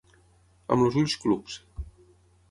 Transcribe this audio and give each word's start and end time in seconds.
Amb 0.75 0.85
els 0.85 0.97
ulls 1.01 1.17
clucs. 1.25 1.59